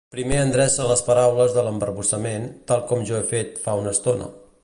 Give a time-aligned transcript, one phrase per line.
[0.13, 4.35] Primer endreça les paraules de l'embarbussament, tal com jo he fet fa una estona.